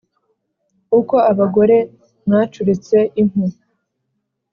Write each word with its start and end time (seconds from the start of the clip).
Uko 0.99 1.15
abagore 1.31 1.77
mwacuritse 2.25 2.97
impu, 3.21 3.43